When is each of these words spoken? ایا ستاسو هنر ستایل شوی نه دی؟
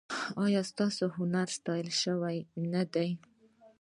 ایا 0.43 0.61
ستاسو 0.71 1.05
هنر 1.17 1.47
ستایل 1.57 1.89
شوی 2.01 2.37
نه 2.73 2.83
دی؟ 2.93 3.09